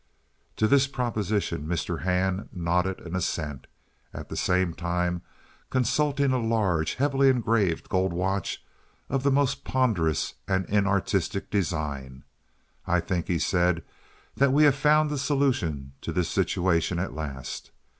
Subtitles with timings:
[0.55, 2.01] To this proposition Mr.
[2.01, 3.67] Hand nodded an assent,
[4.15, 5.21] at the same time
[5.69, 8.65] consulting a large, heavily engraved gold watch
[9.09, 12.23] of the most ponderous and inartistic design.
[12.87, 13.83] "I think," he said,
[14.37, 17.69] "that we have found the solution to this situation at last.